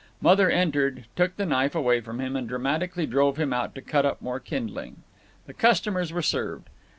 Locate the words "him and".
2.19-2.47